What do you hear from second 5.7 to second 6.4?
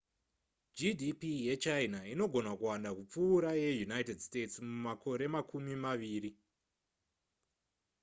maviri